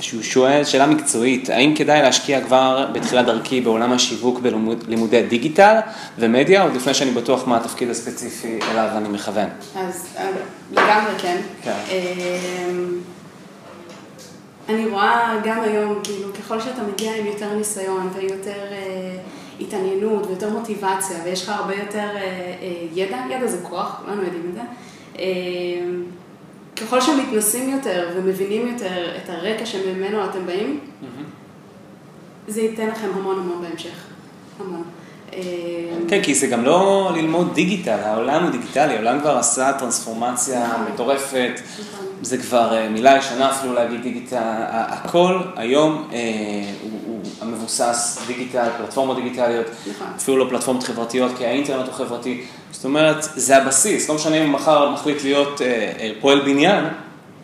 שהוא 0.01 0.23
שואל, 0.23 0.65
שאלה 0.65 0.87
מקצועית, 0.87 1.51
האם 1.51 1.75
כדאי 1.77 2.03
להשקיע 2.03 2.41
כבר 2.41 2.87
בתחילת 2.93 3.27
דרכי 3.27 3.61
בעולם 3.61 3.93
השיווק 3.93 4.41
בלימודי 4.41 5.23
דיגיטל 5.23 5.81
ומדיה, 6.19 6.63
עוד 6.63 6.75
לפני 6.75 6.95
שאני 6.95 7.11
בטוח 7.11 7.49
מה 7.49 7.57
התפקיד 7.57 7.91
הספציפי 7.91 8.59
אליו 8.71 8.89
אני 8.97 9.09
מכוון? 9.09 9.49
אז 9.77 10.07
אה, 10.19 10.31
לגמרי 10.73 11.13
כן. 11.19 11.41
כן. 11.63 11.79
אני 14.69 14.87
רואה 14.87 15.41
גם 15.45 15.61
היום, 15.61 15.99
כאילו, 16.05 16.29
ככל 16.35 16.61
שאתה 16.61 16.83
מגיע 16.93 17.17
עם 17.17 17.27
יותר 17.27 17.55
ניסיון 17.55 18.11
ויותר 18.15 18.73
אה, 18.73 19.17
התעניינות 19.61 20.27
ויותר 20.27 20.51
מוטיבציה, 20.51 21.19
ויש 21.25 21.43
לך 21.43 21.49
הרבה 21.49 21.75
יותר 21.75 22.17
אה, 22.17 22.23
אה, 22.63 22.87
ידע, 22.95 23.19
ידע 23.31 23.47
זה 23.47 23.59
כוח, 23.63 24.03
כולנו 24.05 24.23
יודעים 24.23 24.47
את 24.51 24.55
זה, 24.55 24.61
אה, 25.19 25.25
ככל 26.77 27.01
שמתנסים 27.01 27.71
יותר 27.71 28.11
ומבינים 28.17 28.69
יותר 28.69 29.17
את 29.17 29.31
הרקע 29.31 29.67
שממנו 29.67 30.25
אתם 30.25 30.47
באים, 30.47 30.81
זה 32.49 32.61
ייתן 32.61 32.89
לכם 32.89 33.09
המון 33.15 33.39
המון 33.39 33.63
בהמשך. 33.63 34.07
המון. 34.61 34.85
אה, 35.35 35.41
כן, 36.09 36.23
כי 36.23 36.35
זה 36.35 36.47
גם 36.47 36.65
לא 36.65 37.11
ללמוד 37.17 37.55
דיגיטל, 37.55 37.99
העולם 38.03 38.43
הוא 38.43 38.51
דיגיטלי, 38.51 38.95
העולם 38.95 39.21
כבר 39.21 39.39
עשה 39.39 39.73
טרנספורמציה 39.79 40.73
מטורפת, 40.93 41.51
נכון. 41.81 42.07
זה 42.23 42.39
כבר 42.39 42.77
אה, 42.77 42.89
מילה 42.89 43.17
ישנה 43.17 43.51
אפילו 43.51 43.75
להגיד 43.75 44.03
דיגיטל, 44.03 44.37
הכל 44.69 45.39
היום 45.57 46.09
אה, 46.13 46.19
הוא, 46.83 47.21
המבוסס 47.41 48.19
דיגיטל, 48.27 48.69
פלטפורמות 48.79 49.17
דיגיטליות, 49.17 49.67
נכון. 49.91 50.07
אפילו 50.17 50.37
לא 50.37 50.47
פלטפורמות 50.51 50.85
חברתיות, 50.85 51.33
כי 51.39 51.47
האינטרנט 51.47 51.87
הוא 51.87 51.95
חברתי, 51.95 52.45
זאת 52.71 52.85
אומרת, 52.85 53.17
זה 53.23 53.57
הבסיס, 53.57 54.09
לא 54.09 54.15
משנה 54.15 54.37
אם 54.37 54.53
מחר 54.53 54.91
מחליט 54.91 55.25
להיות 55.25 55.61
פועל 56.21 56.41
בניין, 56.41 56.85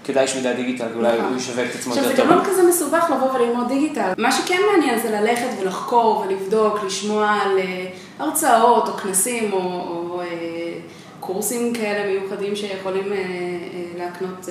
כדאי 0.04 0.28
שהוא 0.28 0.40
ידע 0.40 0.52
דיגיטל, 0.52 0.86
אולי 0.94 1.18
נכון. 1.18 1.30
הוא 1.30 1.36
ישווק 1.36 1.66
את 1.70 1.74
עצמו 1.74 1.92
עכשיו, 1.92 2.04
זה 2.04 2.10
יותר 2.10 2.22
גם 2.22 2.28
טוב. 2.28 2.38
לא 2.38 2.50
כזה 2.50 2.62
מסובך 2.68 3.10
לבוא 3.10 3.32
וללמוד 3.32 3.68
דיגיטל. 3.68 4.12
מה 4.18 4.32
שכן 4.32 4.60
מעניין 4.72 4.98
זה 4.98 5.10
ללכת 5.10 5.48
ולחקור 5.60 6.24
ולבדוק, 6.26 6.84
לשמוע 6.86 7.30
על 7.30 7.58
אה, 7.58 7.86
הרצאות 8.18 8.88
או 8.88 8.92
כנסים 8.92 9.52
או, 9.52 9.58
או 9.58 10.20
אה, 10.20 10.26
קורסים 11.20 11.74
כאלה 11.74 12.06
מיוחדים 12.06 12.56
שיכולים 12.56 13.12
אה, 13.12 13.18
להקנות 13.98 14.48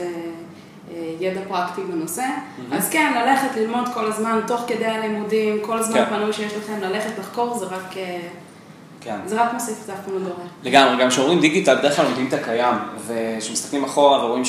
ידע 1.19 1.41
פרקטי 1.47 1.81
בנושא. 1.81 2.25
אז 2.71 2.89
כן, 2.89 3.13
ללכת 3.15 3.55
ללמוד 3.57 3.89
כל 3.93 4.05
הזמן, 4.05 4.39
תוך 4.47 4.61
כדי 4.67 4.85
הלימודים, 4.85 5.59
כל 5.61 5.81
זמן 5.81 5.93
כן. 5.93 6.05
פנוי 6.09 6.33
שיש 6.33 6.53
לכם 6.53 6.81
ללכת 6.81 7.19
לחקור, 7.19 7.57
זה 7.57 7.65
רק, 7.65 7.93
כן. 9.01 9.15
זה 9.25 9.41
רק 9.41 9.53
מוסיף, 9.53 9.75
זה 9.85 9.93
אף 9.93 9.99
פעם 10.05 10.13
לא 10.13 10.19
גורע. 10.19 10.45
לגמרי, 10.63 11.03
גם 11.03 11.09
כשאומרים 11.09 11.39
דיגיטל, 11.39 11.75
בדרך 11.75 11.95
כלל 11.95 12.05
לומדים 12.05 12.27
את 12.27 12.33
הקיים, 12.33 12.75
וכשמסתכלים 13.07 13.83
אחורה 13.83 14.25
ורואים 14.25 14.45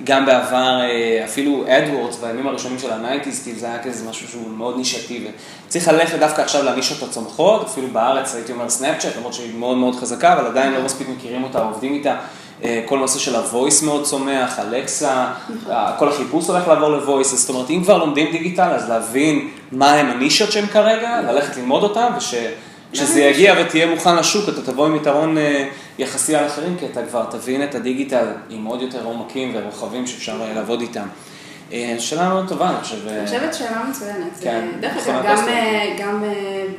שגם 0.00 0.26
בעבר, 0.26 0.80
אה, 0.80 1.24
אפילו 1.24 1.64
AdWords, 1.68 2.16
בימים 2.16 2.46
הראשונים 2.46 2.78
של 2.78 2.92
ה 2.92 2.97
nineties, 2.97 3.42
כאילו 3.42 3.58
זה 3.58 3.66
היה 3.66 3.82
כזה 3.82 4.08
משהו 4.10 4.28
שהוא 4.28 4.50
מאוד 4.50 4.76
נישתי, 4.76 5.26
וצריך 5.66 5.88
ללכת 5.88 6.18
דווקא 6.18 6.42
עכשיו 6.42 6.64
לנישות 6.64 7.02
הצומחות, 7.02 7.66
אפילו 7.66 7.88
בארץ 7.88 8.34
הייתי 8.34 8.52
אומר 8.52 8.70
סנאפצ'אט, 8.70 9.16
למרות 9.16 9.34
שהיא 9.34 9.54
מאוד 9.58 9.76
מאוד 9.76 9.96
חזקה, 9.96 10.32
אבל 10.32 10.46
עדיין 10.46 10.72
לא 10.72 10.82
מספיק 10.82 11.08
מכירים 11.08 11.44
אותה, 11.44 11.62
עובדים 11.62 11.94
איתה. 11.94 12.16
אה, 12.64 12.82
כל 12.86 12.98
הנושא 12.98 13.18
של 13.18 13.36
הוויס 13.36 13.82
מאוד 13.82 14.04
צומח, 14.04 14.58
אלקסה, 14.58 15.26
אה, 15.70 15.92
כל 15.98 16.08
החיפוש 16.08 16.46
הולך 16.46 16.68
לעבור 16.68 16.88
לוויס, 16.88 17.34
זאת 17.34 17.48
אומרת, 17.48 17.70
אם 17.70 17.80
כבר 17.84 17.98
לומדים 17.98 18.32
דיגיטל, 18.32 18.70
אז 18.70 18.88
להבין 18.88 19.48
מה 19.72 19.92
הם 19.92 20.10
הנישות 20.10 20.52
שהם 20.52 20.66
כרגע, 20.66 21.20
ללכת 21.20 21.56
ללמוד 21.56 21.82
אותם, 21.82 22.06
וש... 22.16 22.34
כשזה 22.94 23.20
יגיע 23.20 23.54
ותהיה 23.60 23.86
מוכן 23.86 24.16
לשוק, 24.16 24.48
אתה 24.48 24.62
תבוא 24.62 24.86
עם 24.86 24.96
יתרון 24.96 25.38
אה, 25.38 25.68
יחסי 25.98 26.36
על 26.36 26.46
אחרים, 26.46 26.76
כי 26.78 26.86
אתה 26.86 27.06
כבר 27.06 27.24
תבין 27.30 27.64
את 27.64 27.74
הדיגיטל 27.74 28.26
עם 28.50 28.64
עוד 28.64 28.82
יותר 28.82 29.04
עומקים 29.04 29.52
ורוחבים 29.54 30.06
שאפשר 30.06 30.36
אה, 30.42 30.54
לעבוד 30.54 30.80
איתם. 30.80 31.06
אה, 31.72 31.96
שאלה 31.98 32.28
מאוד 32.28 32.48
טובה, 32.48 32.70
אני 32.70 32.76
חושב. 32.80 33.08
אני 33.08 33.26
חושבת 33.26 33.54
שאלה 33.54 33.84
מצוינת. 33.90 34.32
כן, 34.40 34.68
דרך 34.80 35.08
אגב, 35.08 35.24
גם, 35.24 35.44
גם 35.98 36.24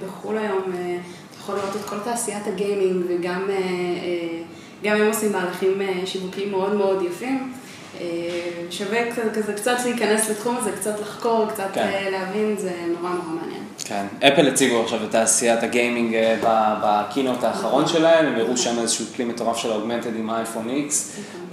בחו"ל 0.05 0.37
היום 0.37 0.61
אתה 0.63 1.39
יכול 1.39 1.55
לראות 1.55 1.75
את 1.75 1.85
כל 1.89 1.99
תעשיית 2.03 2.47
הגיימינג 2.47 3.05
וגם 3.09 3.49
גם 4.83 4.95
הם 4.95 5.07
עושים 5.07 5.31
מהלכים 5.31 5.81
שיווקיים 6.05 6.51
מאוד 6.51 6.73
מאוד 6.75 7.03
יפים. 7.03 7.53
שווה 8.69 8.99
כזה- 9.35 9.53
קצת 9.53 9.77
להיכנס 9.85 10.29
לתחום 10.29 10.57
הזה, 10.57 10.71
קצת 10.71 10.99
לחקור, 10.99 11.45
קצת 11.53 11.67
כן. 11.73 12.07
להבין, 12.11 12.55
זה 12.57 12.71
נורא 12.87 13.13
נורא 13.13 13.41
מעניין. 13.41 13.63
כן, 13.83 14.05
אפל 14.19 14.47
הציגו 14.47 14.81
עכשיו 14.81 15.03
את 15.03 15.11
תעשיית 15.11 15.63
הגיימינג 15.63 16.15
אה, 16.15 16.37
ב- 16.43 16.75
בקינות 16.83 17.43
האחרון 17.43 17.87
שלהם, 17.87 18.25
הם 18.25 18.35
הראו 18.35 18.57
שם 18.57 18.79
איזשהו 18.79 19.05
כלי 19.15 19.25
מטורף 19.25 19.57
של 19.57 19.71
אוגמנטד 19.71 20.15
עם 20.15 20.29
אייפון 20.29 20.69
X. 20.69 20.93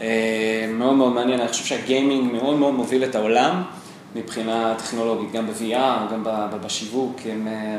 אה, 0.00 0.67
מאוד 0.69 0.95
מאוד 0.95 1.12
מעניין, 1.12 1.41
אני 1.41 1.49
חושב 1.49 1.64
שהגיימינג 1.64 2.33
מאוד 2.33 2.57
מאוד 2.57 2.75
מוביל 2.75 3.05
את 3.05 3.14
העולם 3.14 3.62
מבחינה 4.14 4.75
טכנולוגית, 4.79 5.33
גם 5.33 5.47
ב-VR, 5.47 6.12
גם 6.12 6.25
בשיווק, 6.62 7.17
הם 7.33 7.49
אה, 7.49 7.76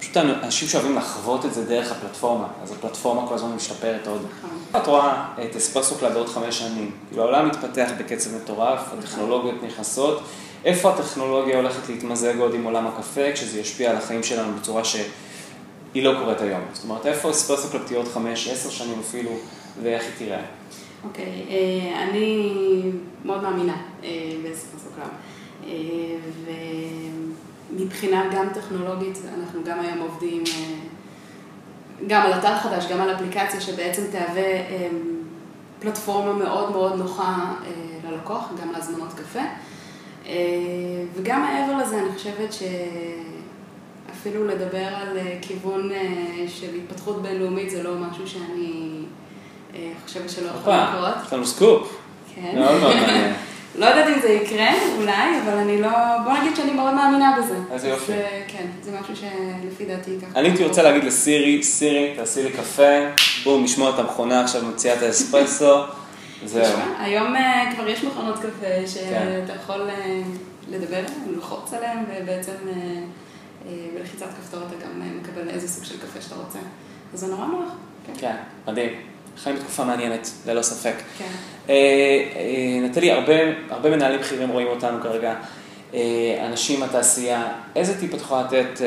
פשוט 0.00 0.16
אנשים 0.16 0.68
שאוהבים 0.68 0.96
לחוות 0.96 1.44
את 1.44 1.54
זה 1.54 1.64
דרך 1.64 1.92
הפלטפורמה, 1.92 2.46
אז 2.62 2.72
הפלטפורמה 2.72 3.28
כל 3.28 3.34
הזמן 3.34 3.50
משתפרת 3.56 4.06
עוד. 4.06 4.26
נכון. 4.38 4.80
את 4.82 4.86
רואה 4.86 5.24
את 5.44 5.56
אספרסו 5.56 5.94
קלאב 5.98 6.12
בעוד 6.12 6.28
חמש 6.28 6.58
שנים, 6.58 6.90
כאילו 7.08 7.22
העולם 7.22 7.48
מתפתח 7.48 7.90
בקצב 7.98 8.30
מטורף, 8.36 8.80
הטכנולוגיות 8.98 9.62
נכנסות, 9.62 10.22
איפה 10.64 10.90
הטכנולוגיה 10.90 11.56
הולכת 11.56 11.88
להתמזג 11.88 12.38
עוד 12.38 12.54
עם 12.54 12.64
עולם 12.64 12.86
הקפה, 12.86 13.32
כשזה 13.34 13.60
ישפיע 13.60 13.90
על 13.90 13.96
החיים 13.96 14.22
שלנו 14.22 14.52
בצורה 14.60 14.84
שהיא 14.84 15.04
לא 15.94 16.14
קורית 16.20 16.40
היום. 16.40 16.60
זאת 16.72 16.84
אומרת, 16.84 17.06
איפה 17.06 17.30
אספרסו 17.30 17.78
עוד 17.94 18.08
חמש, 18.08 18.48
עשר 18.48 18.70
שנים 18.70 18.98
אפילו, 19.00 19.30
ואיך 19.82 20.02
היא 20.02 20.12
תיראה. 20.18 20.42
אוקיי, 21.04 21.46
אה, 21.48 22.02
אני 22.02 22.52
מאוד 23.24 23.42
מאמינה 23.42 23.76
אה, 24.04 24.08
באספרסו 24.42 24.88
קלאב. 24.96 25.08
אה, 25.66 25.72
ומבחינה 27.72 28.24
גם 28.34 28.48
טכנולוגית, 28.54 29.18
אנחנו 29.38 29.64
גם 29.64 29.80
היום 29.80 29.98
עובדים 29.98 30.44
גם 32.06 32.22
על 32.22 32.32
אתר 32.32 32.58
חדש, 32.58 32.86
גם 32.90 33.00
על 33.00 33.14
אפליקציה 33.14 33.60
שבעצם 33.60 34.02
תהווה 34.12 34.42
פלטפורמה 35.80 36.32
מאוד 36.32 36.70
מאוד 36.70 36.98
נוחה 36.98 37.54
ללקוח, 38.10 38.48
גם 38.62 38.72
להזמנות 38.72 39.12
קפה. 39.12 39.42
אה, 40.28 40.34
וגם 41.14 41.42
מעבר 41.42 41.82
לזה, 41.82 41.98
אני 41.98 42.08
חושבת 42.14 42.52
שאפילו 44.12 44.46
לדבר 44.46 44.86
על 44.94 45.18
אה, 45.18 45.38
כיוון 45.42 45.90
אה, 45.92 46.44
של 46.48 46.74
התפתחות 46.74 47.22
בינלאומית 47.22 47.70
זה 47.70 47.82
לא 47.82 47.94
משהו 47.94 48.28
שאני 48.28 49.02
חושבת 50.04 50.30
שלא 50.30 50.48
יכול 50.48 50.72
לקרות. 50.72 51.14
יש 51.26 51.32
לנו 51.32 51.46
סקופ. 51.46 51.96
כן. 52.34 52.52
מאוד 52.54 52.80
מאוד 52.80 52.94
מעניין. 53.00 53.34
לא 53.78 53.86
יודעת 53.86 54.08
אם 54.08 54.20
זה 54.22 54.28
יקרה, 54.28 54.68
אולי, 54.98 55.40
אבל 55.44 55.56
אני 55.56 55.82
לא... 55.82 55.88
בוא 56.24 56.32
נגיד 56.32 56.56
שאני 56.56 56.72
מאוד 56.72 56.94
מאמינה 56.94 57.38
בזה. 57.38 57.56
איזה 57.72 57.88
יופי. 57.88 58.12
כן, 58.48 58.66
זה 58.82 58.90
משהו 59.00 59.16
שלפי 59.16 59.84
דעתי 59.84 60.10
ייקח... 60.10 60.26
אני 60.36 60.48
הייתי 60.48 60.64
רוצה 60.64 60.82
להגיד 60.82 61.04
לסירי, 61.04 61.62
סירי, 61.62 62.14
תעשי 62.16 62.42
לי 62.42 62.50
קפה, 62.52 62.98
בואו 63.44 63.60
נשמוע 63.60 63.90
את 63.90 63.98
המכונה 63.98 64.40
עכשיו 64.40 64.64
מוציאה 64.64 64.94
את 64.94 65.02
האספרסו, 65.02 65.74
זהו. 66.44 66.78
היום 66.98 67.36
אה, 67.36 67.72
כבר 67.74 67.88
יש 67.88 68.04
מכונות 68.04 68.38
קפה 68.38 68.48
כן. 68.60 68.86
שאתה 68.86 69.52
יכול 69.52 69.90
אה, 69.90 70.22
לדבר 70.68 70.96
עליהן, 70.96 71.12
ללחוץ 71.30 71.74
עליהן, 71.74 71.98
ובעצם 72.08 72.52
אה, 72.68 73.72
בלחיצת 73.94 74.26
כפתור 74.40 74.60
אתה 74.66 74.84
גם 74.84 75.20
מקבל 75.20 75.48
איזה 75.48 75.68
סוג 75.68 75.84
של 75.84 75.98
קפה 75.98 76.20
שאתה 76.20 76.34
רוצה. 76.34 76.58
אז 77.14 77.20
זה 77.20 77.26
נורא 77.26 77.46
נוח. 77.46 77.72
כן. 78.20 78.36
מדהים. 78.68 78.90
חיים 79.36 79.56
בתקופה 79.56 79.84
מעניינת, 79.84 80.30
ללא 80.46 80.62
ספק. 80.62 80.94
כן. 81.18 81.28
נטלי, 82.82 83.12
הרבה, 83.12 83.90
מנהלים 83.90 84.20
בכירים 84.20 84.48
רואים 84.48 84.66
אותנו 84.66 85.02
כרגע, 85.02 85.34
אנשים 86.46 86.80
מהתעשייה, 86.80 87.52
איזה 87.76 88.00
טיפ 88.00 88.14
את 88.14 88.20
יכולה 88.20 88.42
לתת 88.42 88.80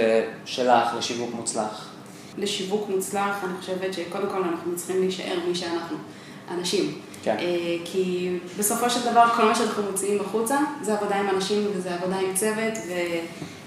שלך 0.45 0.89
לשיווק 0.97 1.29
מוצלח? 1.35 1.89
לשיווק 2.37 2.89
מוצלח, 2.89 3.43
אני 3.43 3.53
חושבת 3.59 3.93
שקודם 3.93 4.29
כל 4.29 4.43
אנחנו 4.43 4.75
צריכים 4.75 4.99
להישאר 4.99 5.39
מי 5.47 5.55
שאנחנו, 5.55 5.97
אנשים. 6.51 7.01
כן. 7.23 7.35
אה, 7.39 7.77
כי 7.85 8.37
בסופו 8.57 8.89
של 8.89 9.11
דבר 9.11 9.29
כל 9.35 9.45
מה 9.45 9.55
שאנחנו 9.55 9.83
מוציאים 9.83 10.21
החוצה 10.21 10.57
זה 10.81 10.93
עבודה 10.93 11.15
עם 11.15 11.29
אנשים 11.29 11.67
וזה 11.75 11.93
עבודה 11.93 12.19
עם 12.19 12.35
צוות, 12.35 12.73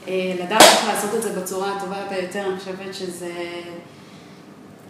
ולדעת 0.07 0.63
איך 0.63 0.89
לעשות 0.89 1.15
את 1.15 1.23
זה 1.23 1.41
בצורה 1.41 1.77
הטובה 1.77 1.97
ביותר, 2.11 2.47
אני 2.47 2.59
חושבת 2.59 2.95
שזה... 2.95 3.31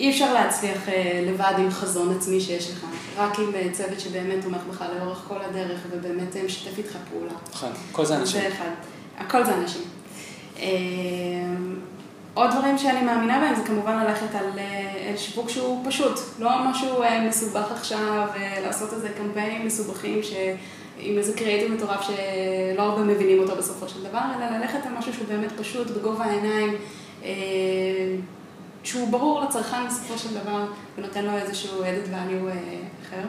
אי 0.00 0.10
אפשר 0.10 0.32
להצליח 0.32 0.88
אה, 0.88 1.24
לבד 1.26 1.54
עם 1.58 1.70
חזון 1.70 2.16
עצמי 2.16 2.40
שיש 2.40 2.70
לך, 2.70 2.86
רק 3.16 3.38
עם 3.38 3.54
אה, 3.54 3.68
צוות 3.72 4.00
שבאמת 4.00 4.44
תומך 4.44 4.60
בך 4.70 4.84
לאורך 4.96 5.24
כל 5.28 5.38
הדרך 5.40 5.80
ובאמת 5.90 6.36
אה, 6.36 6.42
משתף 6.42 6.78
איתך 6.78 6.96
פעולה. 7.10 7.32
נכון, 7.52 7.70
כל 7.92 8.04
זה 8.04 8.16
אנשים. 8.16 8.40
זה 8.40 8.48
אחד. 8.48 8.70
הכל 9.18 9.44
זה 9.44 9.54
אנשים. 9.54 9.82
עוד 12.34 12.50
דברים 12.50 12.78
שאני 12.78 13.02
מאמינה 13.02 13.40
בהם 13.40 13.54
זה 13.54 13.62
כמובן 13.64 14.04
ללכת 14.04 14.34
על 14.34 14.58
אה, 14.58 15.08
על 15.10 15.16
שיווק 15.16 15.48
שהוא 15.48 15.84
פשוט, 15.86 16.20
לא 16.38 16.50
משהו 16.64 17.02
אה, 17.02 17.28
מסובך 17.28 17.72
עכשיו, 17.72 18.28
אה, 18.36 18.60
לעשות 18.60 18.92
איזה 18.92 19.08
קמפיינים 19.08 19.66
מסובכים 19.66 20.22
ש... 20.22 20.32
עם 20.98 21.18
איזה 21.18 21.36
קריאיטיב 21.36 21.72
מטורף 21.72 22.00
שלא 22.02 22.82
הרבה 22.82 23.02
מבינים 23.02 23.38
אותו 23.38 23.56
בסופו 23.56 23.88
של 23.88 24.04
דבר, 24.04 24.20
אלא 24.36 24.58
ללכת 24.58 24.78
על 24.86 24.92
משהו 24.98 25.14
שהוא 25.14 25.26
באמת 25.28 25.52
פשוט, 25.52 25.90
בגובה 25.90 26.24
העיניים, 26.24 26.74
שהוא 28.84 29.08
ברור 29.08 29.40
לצרכן 29.40 29.86
בסופו 29.86 30.18
של 30.18 30.34
דבר, 30.34 30.66
ונותן 30.98 31.24
לו 31.24 31.32
איזשהו 31.32 31.82
added 31.82 32.08
value 32.08 32.50
אחר. 33.02 33.22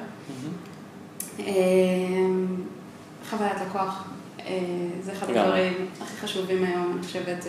חוויית 3.30 3.58
לקוח, 3.70 4.04
זה 5.02 5.12
אחד. 5.12 5.30
הדברים 5.30 5.74
הכי 6.02 6.16
חשובים 6.16 6.64
היום, 6.64 6.92
אני 6.94 7.04
חושבת, 7.04 7.46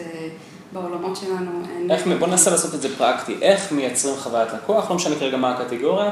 בעולמות 0.72 1.16
שלנו. 1.16 1.50
אין- 1.76 1.90
איך, 1.90 2.06
בוא 2.18 2.26
ננסה 2.26 2.50
לעשות 2.50 2.74
את 2.74 2.82
זה 2.82 2.96
פרקטי, 2.96 3.36
איך 3.42 3.72
מייצרים 3.72 4.16
חוויית 4.16 4.48
לקוח, 4.52 4.90
לא 4.90 4.96
משנה 4.96 5.14
כרגע 5.16 5.36
מה 5.36 5.50
הקטגוריה, 5.54 6.10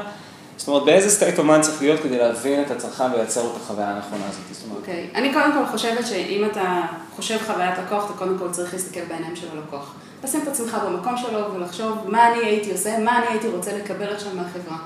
זאת 0.57 0.67
אומרת 0.67 0.83
באיזה 0.83 1.09
of 1.37 1.39
mind 1.39 1.61
צריך 1.61 1.81
להיות 1.81 1.99
כדי 1.99 2.17
להבין 2.17 2.61
את 2.61 2.71
הצרכן 2.71 3.03
ולייצר 3.13 3.41
את 3.41 3.61
החוויה 3.63 3.89
הנכונה 3.89 4.25
הזאת, 4.29 4.41
זאת 4.51 4.63
אומרת, 4.65 4.77
אוקיי, 4.81 5.07
אני 5.15 5.33
קודם 5.33 5.51
כל 5.53 5.65
חושבת 5.71 6.07
שאם 6.07 6.45
אתה 6.51 6.81
חושב 7.15 7.37
חוויית 7.45 7.75
לקוח, 7.85 8.05
אתה 8.05 8.13
קודם 8.13 8.37
כל 8.37 8.51
צריך 8.51 8.73
להסתכל 8.73 9.01
בעיניים 9.09 9.35
של 9.35 9.47
הלקוח. 9.53 9.93
לשים 10.23 10.41
את 10.43 10.47
עצמך 10.47 10.77
במקום 10.85 11.17
שלו 11.17 11.53
ולחשוב 11.53 11.97
מה 12.07 12.31
אני 12.33 12.45
הייתי 12.45 12.71
עושה, 12.71 12.99
מה 12.99 13.17
אני 13.17 13.25
הייתי 13.27 13.47
רוצה 13.47 13.77
לקבל 13.77 14.13
עכשיו 14.13 14.31
מהחברה. 14.35 14.77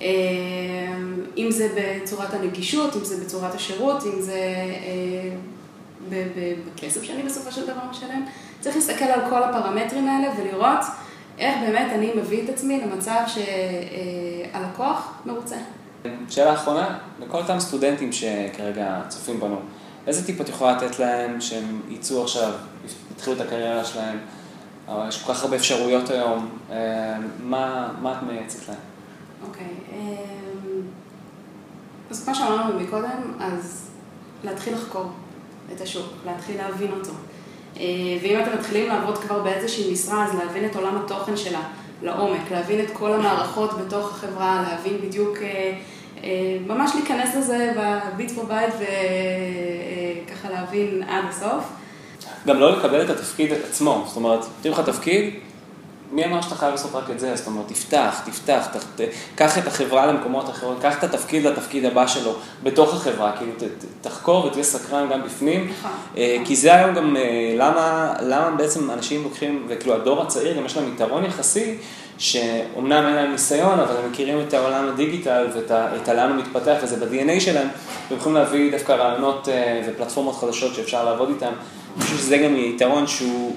אה, 0.00 0.06
אם 1.36 1.50
זה 1.50 1.68
בצורת 1.76 2.34
הנגישות, 2.34 2.96
אם 2.96 3.04
זה 3.04 3.24
בצורת 3.24 3.54
השירות, 3.54 4.02
אם 4.06 4.20
זה 4.20 4.32
אה, 4.32 5.36
בכסף 6.08 7.02
שאני 7.02 7.22
בסופו 7.22 7.52
של 7.52 7.66
דבר 7.66 7.80
משלם. 7.90 8.24
צריך 8.60 8.76
להסתכל 8.76 9.04
על 9.04 9.20
כל 9.30 9.42
הפרמטרים 9.42 10.08
האלה 10.08 10.28
ולראות 10.38 10.84
איך 11.38 11.54
באמת 11.60 11.92
אני 11.92 12.10
מביא 12.16 12.44
את 12.44 12.48
עצמי 12.48 12.80
למצב 12.80 13.20
שהלקוח 14.52 15.12
מרוצה. 15.26 15.56
שאלה 16.28 16.54
אחרונה, 16.54 16.98
לכל 17.20 17.38
אותם 17.38 17.60
סטודנטים 17.60 18.12
שכרגע 18.12 19.00
צופים 19.08 19.40
בנו, 19.40 19.60
איזה 20.06 20.26
טיפ 20.26 20.40
את 20.40 20.48
יכולה 20.48 20.76
לתת 20.76 20.98
להם 20.98 21.40
שהם 21.40 21.80
יצאו 21.88 22.22
עכשיו, 22.22 22.52
יתחילו 23.14 23.36
את 23.36 23.40
הקריירה 23.40 23.84
שלהם, 23.84 24.18
אבל 24.88 25.08
יש 25.08 25.22
כל 25.22 25.34
כך 25.34 25.42
הרבה 25.42 25.56
אפשרויות 25.56 26.10
היום, 26.10 26.48
אה, 26.70 27.16
מה, 27.42 27.92
מה 28.02 28.12
את 28.12 28.22
מייעצת 28.22 28.68
להם? 28.68 28.78
אוקיי, 29.48 29.66
אמ, 29.92 30.82
אז 32.10 32.24
כמו 32.24 32.34
שאמרנו 32.34 32.80
מקודם, 32.80 33.32
אז 33.40 33.90
להתחיל 34.44 34.74
לחקור 34.74 35.10
את 35.72 35.80
השוק, 35.80 36.06
להתחיל 36.26 36.56
להבין 36.56 36.92
אותו. 36.92 37.12
אה, 37.76 37.84
ואם 38.22 38.42
אתם 38.42 38.58
מתחילים 38.58 38.88
לעבוד 38.88 39.18
כבר 39.18 39.42
באיזושהי 39.42 39.92
משרה, 39.92 40.24
אז 40.24 40.34
להבין 40.34 40.64
את 40.64 40.76
עולם 40.76 40.96
התוכן 40.96 41.36
שלה 41.36 41.60
לעומק, 42.02 42.50
להבין 42.50 42.80
את 42.80 42.90
כל 42.92 43.12
המערכות 43.12 43.70
בתוך 43.78 44.10
החברה, 44.10 44.64
להבין 44.68 44.98
בדיוק, 45.00 45.36
אה, 45.42 45.78
אה, 46.24 46.56
ממש 46.66 46.90
להיכנס 46.94 47.34
לזה 47.34 47.72
בביט 47.76 48.30
פור 48.30 48.44
בית 48.44 48.74
וככה 48.74 50.50
להבין 50.50 51.02
עד 51.08 51.24
הסוף. 51.28 51.64
גם 52.46 52.60
לא 52.60 52.78
לקבל 52.78 53.04
את 53.04 53.10
התפקיד 53.10 53.52
עצמו, 53.52 54.04
זאת 54.06 54.16
אומרת, 54.16 54.40
נותנים 54.56 54.72
לך 54.72 54.80
תפקיד, 54.80 55.34
מי 56.14 56.24
אמר 56.24 56.40
שאתה 56.40 56.54
חייב 56.54 56.70
לעשות 56.72 56.94
רק 56.94 57.10
את 57.10 57.20
זה? 57.20 57.36
זאת 57.36 57.46
אומרת, 57.46 57.68
תפתח, 57.68 58.22
תפתח, 58.26 58.66
ת, 58.72 59.00
ת, 59.00 59.04
קח 59.34 59.58
את 59.58 59.66
החברה 59.66 60.06
למקומות 60.06 60.48
אחרים, 60.50 60.74
קח 60.82 60.98
את 60.98 61.04
התפקיד 61.04 61.46
לתפקיד 61.46 61.84
הבא 61.84 62.06
שלו, 62.06 62.32
בתוך 62.62 62.94
החברה, 62.94 63.32
כאילו, 63.38 63.52
ת, 63.52 63.62
תחקור 64.00 64.44
ותהיה 64.44 64.64
סקרן 64.64 65.08
גם 65.10 65.22
בפנים, 65.22 65.72
נכון, 65.78 65.90
אה. 66.16 66.36
כי 66.44 66.56
זה 66.56 66.74
היום 66.74 66.94
גם, 66.94 67.16
אה, 67.16 67.54
למה, 67.56 68.12
למה 68.22 68.50
בעצם 68.50 68.90
אנשים 68.90 69.22
לוקחים, 69.24 69.66
וכאילו 69.68 69.94
הדור 69.94 70.22
הצעיר, 70.22 70.56
גם 70.56 70.66
יש 70.66 70.76
להם 70.76 70.92
יתרון 70.94 71.24
יחסי, 71.24 71.76
שאומנם 72.18 73.06
אין 73.06 73.14
להם 73.14 73.32
ניסיון, 73.32 73.80
אבל 73.80 73.96
הם 73.96 74.10
מכירים 74.10 74.40
את 74.48 74.54
העולם 74.54 74.88
הדיגיטל 74.88 75.46
ואת 75.54 75.70
ה- 75.70 75.96
את 76.02 76.08
הלאן 76.08 76.28
הוא 76.30 76.36
מתפתח, 76.36 76.76
וזה 76.82 77.06
ב-DNA 77.06 77.40
שלהם, 77.40 77.68
והם 78.10 78.18
יכולים 78.18 78.36
להביא 78.38 78.70
דווקא 78.72 78.92
רעיונות 78.92 79.48
אה, 79.48 79.82
ופלטפורמות 79.88 80.34
חדשות 80.36 80.74
שאפשר 80.74 81.04
לעבוד 81.04 81.28
איתן. 81.28 81.52
אני 81.96 82.04
חושב 82.04 82.16
שזה 82.16 82.38
גם 82.38 82.56
יתרון 82.56 83.06
שהוא 83.06 83.52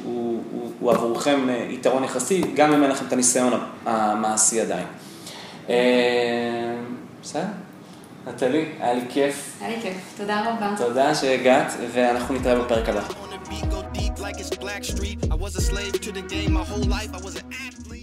הוא, 0.88 0.94
עבורכם 0.94 1.50
אה, 1.50 1.68
יתרון 1.70 2.04
יחסי, 2.04 2.42
גם 2.56 2.74
אם 2.74 2.84
אין 2.84 2.92
לכם 2.92 3.06
את 3.06 3.14
הניסיון 3.14 3.54
המעשי 3.86 4.62
עדיין. 4.62 4.88
אה, 5.70 6.76
בסדר? 7.22 7.44
נטלי, 8.28 8.66
היה 8.80 8.94
לי 8.94 9.02
כיף. 9.10 9.58
היה 9.62 9.76
לי 9.76 9.82
כיף, 9.82 10.14
תודה 10.18 10.42
רבה. 10.42 10.74
תודה 10.78 11.16
שהגעת, 11.16 11.74
ואנחנו 11.94 12.36
נתראה 12.36 12.60
בפרק 12.60 12.90
הבא. 12.90 13.00
on 13.00 13.04
the 13.04 13.50
beat, 13.50 13.70
go 13.70 14.00
deep 14.00 14.20
like 14.20 14.40
it's 14.40 14.58
Black 14.58 14.84
Street. 14.84 15.20
I 15.32 15.36
was 15.36 15.56
a 15.56 15.62
slave 15.62 15.94
to 16.06 16.12
the 16.12 16.26
game 16.34 16.54
my 16.54 16.64
whole 16.72 16.88
life. 16.98 17.12
I 17.14 17.22
was 17.28 17.36
an 17.36 17.48
addict. 17.66 17.97